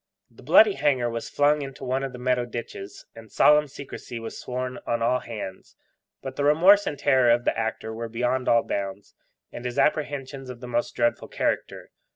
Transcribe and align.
The 0.31 0.41
bloody 0.41 0.73
hanger 0.73 1.11
was 1.11 1.29
flung 1.29 1.61
into 1.61 1.83
one 1.83 2.03
of 2.03 2.11
the 2.11 2.17
Meadow 2.17 2.45
ditches, 2.45 3.05
and 3.13 3.31
solemn 3.31 3.67
secrecy 3.67 4.17
was 4.19 4.35
sworn 4.35 4.79
on 4.87 5.03
all 5.03 5.19
hands; 5.19 5.75
but 6.23 6.37
the 6.37 6.43
remorse 6.43 6.87
and 6.87 6.97
terror 6.97 7.29
of 7.29 7.45
the 7.45 7.55
actor 7.55 7.93
were 7.93 8.09
beyond 8.09 8.49
all 8.49 8.63
bounds, 8.63 9.13
and 9.51 9.63
his 9.63 9.77
apprehensions 9.77 10.49
of 10.49 10.59
the 10.59 10.67
most 10.67 10.95
dreadful 10.95 11.27
character. 11.27 11.91